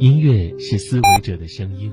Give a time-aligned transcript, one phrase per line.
[0.00, 1.92] 音乐是思维者的声音。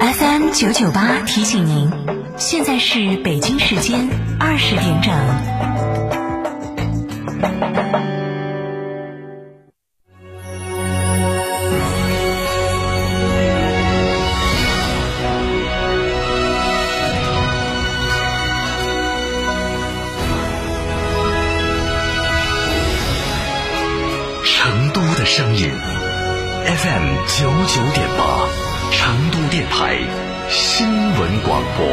[0.00, 1.90] FM 九九八提醒您，
[2.38, 4.08] 现在是北京时间
[4.40, 5.93] 二十点整。
[25.36, 25.68] 声音
[26.64, 28.48] FM 九九点八，
[28.92, 29.98] 成都电台
[30.48, 31.84] 新闻广播。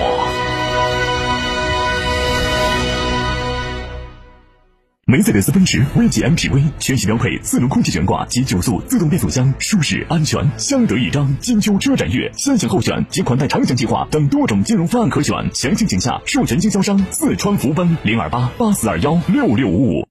[5.08, 11.36] 梅赛德斯奔驰 V 级 MPV 全系标配四轮空气悬挂及九速自动变速箱，舒适安全，相得益彰。
[11.40, 20.11] 金秋车展月，先享候选及款待长享计划等多种金融方案可选，详情请下授权经销商四川福奔零二八八四二幺六六五五。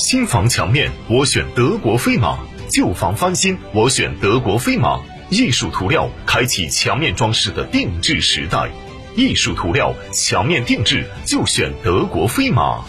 [0.00, 2.38] 新房墙面，我选德国飞马；
[2.70, 4.98] 旧房翻新，我选德国飞马。
[5.28, 8.70] 艺术涂料开启墙面装饰的定制时代，
[9.14, 12.82] 艺术涂料墙面定制就选德国飞马。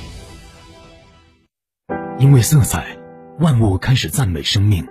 [2.18, 2.98] 因为色彩，
[3.40, 4.86] 万物开始赞美生命；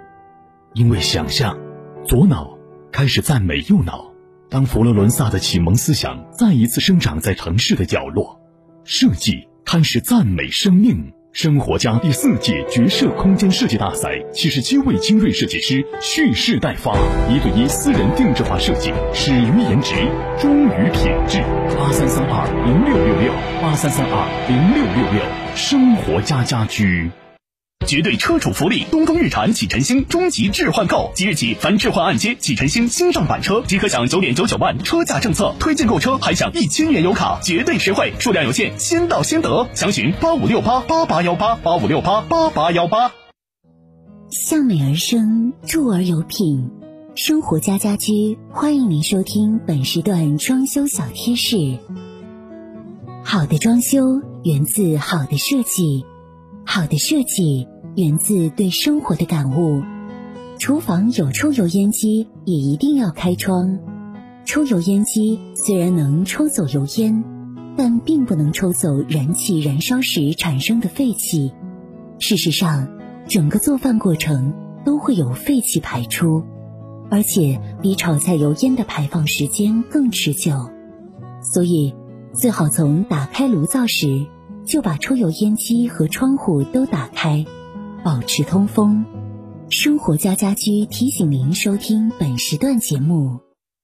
[0.75, 1.59] 因为想象，
[2.07, 2.55] 左脑
[2.93, 4.13] 开始赞美右脑。
[4.51, 8.39] 当佛罗伦萨的启蒙思想再一次生长在城市的角落，
[8.85, 11.15] 设计开始赞美生命。
[11.33, 16.93] 生活家第四届绝色空间设计大赛，七十七位精锐设计师蓄势待发，
[17.31, 19.95] 一对一私人定制化设计，始于颜值，
[20.41, 21.41] 忠于品质。
[21.79, 23.33] 八三三二零六六六，
[23.63, 25.23] 八三三二零六六六，
[25.55, 27.09] 生活家家居。
[27.87, 28.85] 绝对车主福利！
[28.91, 39.67] 东风日产启辰星终极置换购，即日起凡置换按揭启辰星新上版车，即可享九点九九万车价政策，推荐购车还享一千元油卡，绝对实惠，数量有限，先到先得。
[39.75, 43.11] 详询八五六八八八幺八八五六八八八幺八。
[44.31, 46.71] 向美而生，住而有品，
[47.17, 51.79] 生活家家居，欢迎您收听本时段装修小贴士。
[53.25, 56.05] 好的装修源自好的设计。
[56.65, 57.67] 好的设计
[57.97, 59.83] 源自对生活的感悟。
[60.59, 63.79] 厨房有抽油烟机，也一定要开窗。
[64.45, 67.25] 抽油烟机虽然能抽走油烟，
[67.77, 71.53] 但并不能抽走燃气燃烧时产生的废气。
[72.19, 72.89] 事实上，
[73.27, 74.53] 整个做饭过程
[74.85, 76.45] 都会有废气排出，
[77.11, 80.53] 而且比炒菜油烟的排放时间更持久。
[81.43, 81.95] 所以，
[82.35, 84.27] 最好从打开炉灶时。
[84.67, 87.45] 就把抽油烟机和窗户都打开，
[88.05, 89.05] 保持通风。
[89.69, 93.41] 生活家家居提醒您收听本时段节目。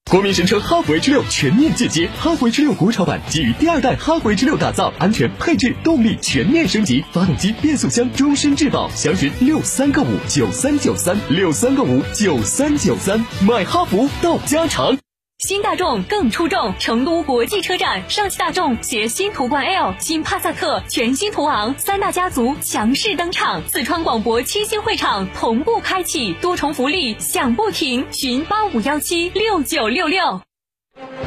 [0.09, 8.89] 国民神车哈弗 H 六全面进阶，哈弗 H 六国潮版基于第二代哈弗 H 六打造，安全配置动力全面升级，发动机变速箱终身质保。
[8.91, 14.97] 详询六三个五九三九三六三个五九三九三，买哈弗到家常。
[15.39, 16.73] 新大众更出众！
[16.79, 28.07] 成都国际车展，上汽大众携新途观 L、新帕萨特、全新途昂三大家族强势登场，四川广播七星会场同步开启，多重福利享不停。
[28.13, 30.41] 寻八五幺七六九六六。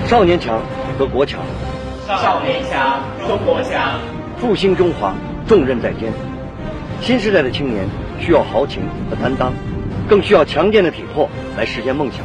[0.07, 0.59] 少年强
[0.97, 1.41] 则国强，
[2.07, 3.99] 少年强中国强，
[4.41, 5.13] 复兴中华
[5.47, 6.11] 重任在肩。
[7.03, 7.87] 新时代的青年
[8.19, 9.53] 需要豪情和担当，
[10.09, 12.21] 更需要强健的体魄来实现梦想。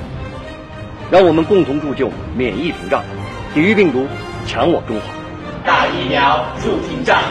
[1.10, 3.04] 让我们共同铸就免疫屏障，
[3.52, 4.06] 抵御病毒，
[4.46, 5.06] 强我中华。
[5.64, 7.22] 大疫苗，筑屏障。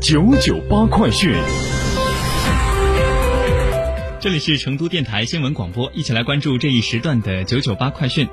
[0.00, 1.32] 九九八快讯，
[4.20, 8.28] 这里是成都电台新闻广播，一起来关注这一时段的九九八快讯。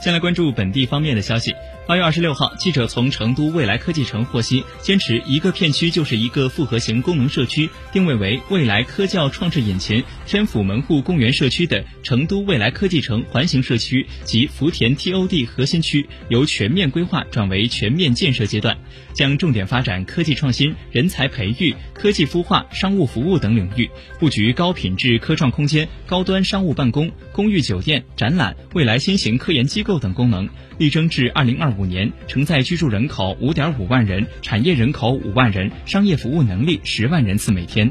[0.00, 1.54] 先来关注本地方面的消息。
[1.88, 18.76] 八月二十六号，记者从成都未来科技城获悉，坚持一个片区就是一个复合型功能社区，定位为未来科教创智引擎天府门户公园社区的成都未来科技城环形社区及福田 TOD 核心区，由全面规划转为全面建设阶段，
[19.14, 23.88] 将重点发展科技创新、人才培育、科技孵化、商务服务等领域，
[24.18, 30.46] 布局高品质科创空间、高端商务办公、公寓酒店、展览、未来新型科研机构等功能。
[30.78, 37.90] 力争至二零二五五年，承载居住人口五点五万人，产业人口五万人，商业服务能力十万人次每天。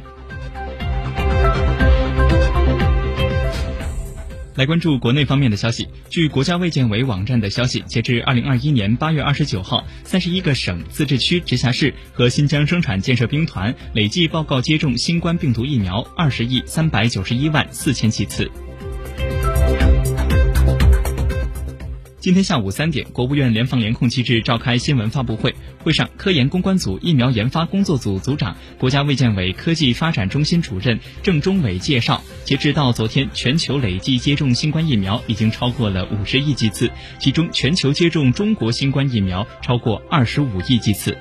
[4.56, 5.88] 来关注国内方面的消息。
[6.10, 18.52] 据国家卫健委网站的消息，截至二零二一年八月二十九号，三十一个省、自治区、直辖市和新疆生产建设兵团累计报告接种新冠病毒疫苗二十亿三百九十一万四千剂次。
[22.28, 25.56] 今天下午三点，国务院联防联控机制召开新闻发布会。
[25.82, 41.18] 会上，科研攻关组疫苗研发工作组组长、国家卫健委科技发展中心主任郑中伟介绍，截止到昨天，全球累计接种新冠疫苗已经超过了五十亿剂次，其中全球接种中国新冠疫苗超过二十五亿剂次。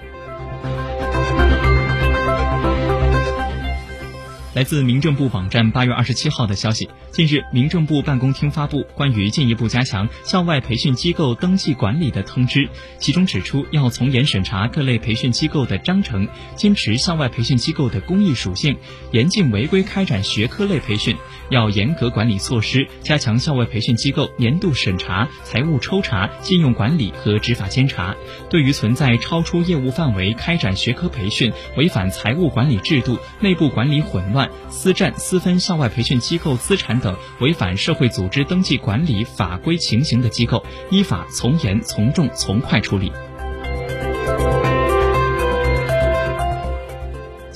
[4.56, 12.66] 来自民政部网站八月二十七号的消息，近日，民政部办公厅发布关于进一步加强校外培训机构登记管理的通知，
[12.98, 18.74] 其中指出，要从严审查各类培训机构的章程，坚持校外培训机构的公益属性，
[19.10, 21.14] 严禁违规开展学科类培训，
[21.50, 28.16] 要严格管理措施，加强校外培训机构年度审查、财务抽查、信用管理和执法监察。
[28.48, 34.45] 对于存在超出业务范围开展学科培训、违反财务管理制度、内部管理混乱。
[34.68, 43.12] 私占、私分校外培训机构资产等违反社会组织登记管理法规情形的机构，依法从严、从重、从快处理。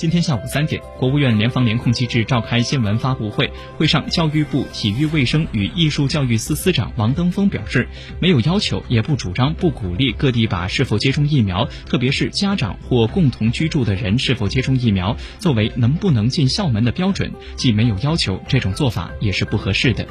[0.00, 3.52] 今天下午三点，国务院联防联控机制召开新闻发布会。
[3.76, 7.86] 会上，教育部体育卫生与艺术教育司司长王登峰表示，
[8.18, 17.30] 没有要求，也不主张，不鼓励各地把是否接种疫苗，特别是家长或共同居住的人是否接种疫苗，作为能不能进校门的标准。
[17.56, 20.06] 既没有要求，这种做法也是不合适的。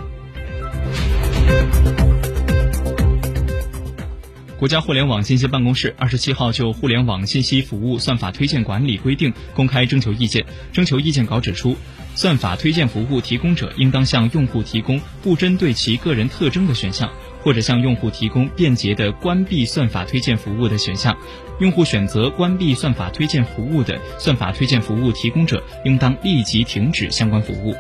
[4.60, 10.46] 国家互联网信息办公室二十七号就《互联网信息服务算法推荐管理规定》公开征求意见。
[10.74, 11.78] 征求意见稿指出，
[12.14, 17.10] 算法推荐服务提供者应当向用户提供不针对其个人特征的选项，
[17.42, 21.18] 或者向用户提供便捷的关闭算法推荐服务的选项。
[21.62, 27.74] 用户选择关闭算法推荐服务的，算法推荐服务提供者应当立即停止相关服务。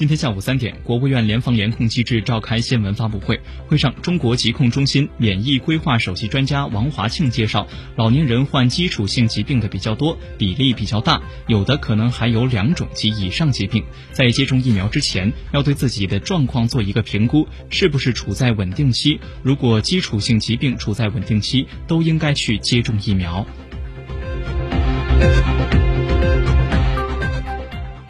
[0.00, 3.38] 今天下午三点，国务院联防联控机制召开新闻发布会。
[3.66, 7.66] 会上，中国疾控中心免疫规划首席专家王华庆介绍，
[7.96, 13.84] 老年人患基础性疾病的比较多，比例比较大，有的可能还有两种及以上疾病。
[14.10, 19.20] 在接种疫苗之前，要对自己的状况做一个评估，是不是处在稳定期。
[19.42, 23.46] 如果基础性疾病处在稳定期，都应该去接种疫苗。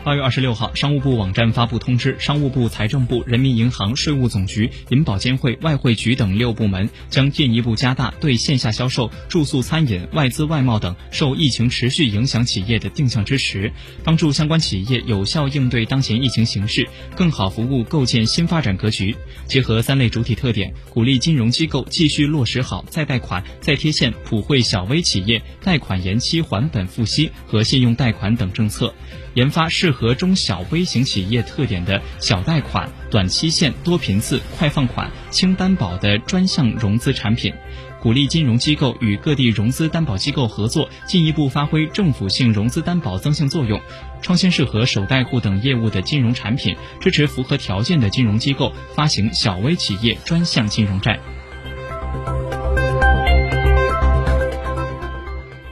[0.03, 13.71] 八月二十六号，商务部网站发布通知，商务部、财政部、人民银行、税务总局、银保监会、外汇局等六部门将进一步加大对线下销售、住宿餐饮、外资外贸等受疫情持续影响企业的定向支持，
[14.03, 19.15] 帮助相关企业有效应对当前疫情形势，更好服务构建新发展格局。
[19.47, 28.95] 结合三类主体特点，鼓励金融机构继续落实好再贷款、再贴现、普惠小微企业贷款延期还本付息和信用贷款等政策。
[29.35, 37.55] 研发适合中小微型企业特点的小贷款、短期限、多频次、快放款、轻担保的专项融资产品，
[38.01, 43.81] 鼓励金融机构与各地融资担保机构合作，进一步发挥政府性融资担保增信作用，
[44.21, 51.21] 创新适合首贷户等业务的金融产品，支持符合条件的金融机构发行小微企业专项金融债。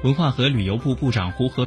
[0.05, 1.67] 文化和旅游部部长胡和。